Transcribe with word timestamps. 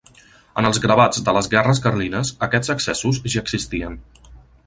En 0.61 0.67
els 0.69 0.79
gravats 0.85 1.21
de 1.27 1.35
les 1.37 1.49
guerres 1.51 1.81
carlines 1.83 2.33
aquests 2.47 2.75
accessos 2.77 3.23
ja 3.35 3.45
existien. 3.47 4.01